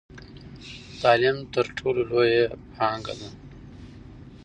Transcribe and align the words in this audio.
تعلیم 1.01 1.37
تر 1.53 1.65
ټولو 1.77 2.01
لویه 2.09 2.43
پانګه 2.75 3.13
ده. 3.19 3.29